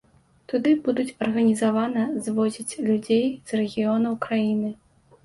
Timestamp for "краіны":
4.25-4.73